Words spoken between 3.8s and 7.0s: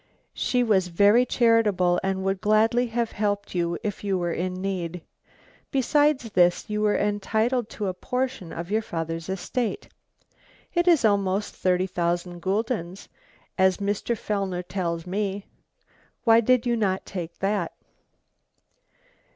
if you were in need. Beside this, you were